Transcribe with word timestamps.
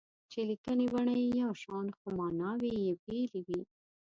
چې 0.31 0.39
لیکني 0.49 0.85
بڼه 0.93 1.13
یې 1.21 1.27
یو 1.41 1.51
شان 1.63 1.85
خو 1.97 2.05
ماناوې 2.19 2.73
یې 2.85 2.93
بېلې 3.05 3.41
وي. 3.47 3.61